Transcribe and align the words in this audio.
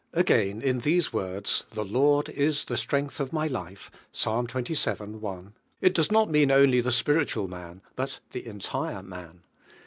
Again 0.13 0.63
in 0.63 0.79
these 0.79 1.13
words: 1.13 1.63
"The 1.69 1.85
Lord 1.85 2.27
is 2.29 2.65
the 2.65 2.75
strength 2.75 3.19
of 3.19 3.31
my 3.31 3.45
life" 3.45 3.91
{Ps, 4.13 4.25
xxvii. 4.27 4.93
1), 4.93 5.53
it 5.79 5.93
does 5.93 6.11
not 6.11 6.27
mean 6.27 6.49
only 6.49 6.81
the 6.81 6.91
spiritual 6.91 7.47
man 7.47 7.83
but 7.95 8.19
Ihe 8.33 8.43
entire 8.47 9.03
man. 9.03 9.43